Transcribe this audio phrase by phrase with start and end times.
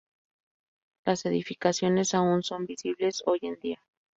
[1.05, 3.83] Las edificaciones aún son visibles hoy en día.